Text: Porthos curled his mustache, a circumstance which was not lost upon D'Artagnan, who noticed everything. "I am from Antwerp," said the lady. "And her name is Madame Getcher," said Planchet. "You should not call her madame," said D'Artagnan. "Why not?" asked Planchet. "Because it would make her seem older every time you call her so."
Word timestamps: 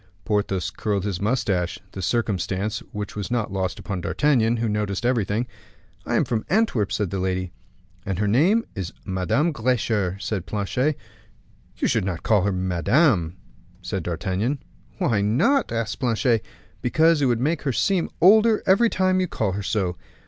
Porthos 0.25 0.71
curled 0.71 1.03
his 1.03 1.21
mustache, 1.21 1.77
a 1.93 2.01
circumstance 2.01 2.79
which 2.91 3.15
was 3.15 3.29
not 3.29 3.53
lost 3.53 3.77
upon 3.77 4.01
D'Artagnan, 4.01 4.57
who 4.57 4.67
noticed 4.67 5.05
everything. 5.05 5.45
"I 6.07 6.15
am 6.15 6.25
from 6.25 6.43
Antwerp," 6.49 6.91
said 6.91 7.11
the 7.11 7.19
lady. 7.19 7.51
"And 8.03 8.17
her 8.17 8.27
name 8.27 8.65
is 8.73 8.93
Madame 9.05 9.51
Getcher," 9.53 10.17
said 10.19 10.47
Planchet. 10.47 10.97
"You 11.77 11.87
should 11.87 12.03
not 12.03 12.23
call 12.23 12.41
her 12.41 12.51
madame," 12.51 13.37
said 13.83 14.01
D'Artagnan. 14.01 14.63
"Why 14.97 15.21
not?" 15.21 15.71
asked 15.71 15.99
Planchet. 15.99 16.43
"Because 16.81 17.21
it 17.21 17.27
would 17.27 17.39
make 17.39 17.61
her 17.61 17.71
seem 17.71 18.09
older 18.19 18.63
every 18.65 18.89
time 18.89 19.19
you 19.19 19.27
call 19.27 19.51
her 19.51 19.61
so." 19.61 19.97